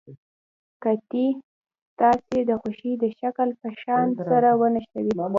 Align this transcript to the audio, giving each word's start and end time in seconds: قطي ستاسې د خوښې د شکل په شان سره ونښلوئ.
قطي 0.83 1.27
ستاسې 1.91 2.39
د 2.49 2.51
خوښې 2.61 2.91
د 3.03 3.05
شکل 3.19 3.49
په 3.61 3.69
شان 3.81 4.07
سره 4.29 4.49
ونښلوئ. 4.59 5.19